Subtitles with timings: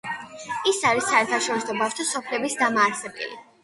[0.71, 3.35] ის არის საერთაშორისო ბავშვთა სოფლების დამაარსებელი.